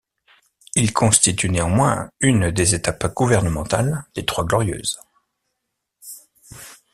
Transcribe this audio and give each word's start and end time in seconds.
Il 0.73 0.93
constitue 0.93 1.47
néanmoins 1.51 2.09
une 2.21 2.49
des 2.49 2.73
étapes 2.73 3.13
gouvernementales 3.13 4.03
des 4.15 4.25
Trois 4.25 4.43
glorieuses. 4.45 4.99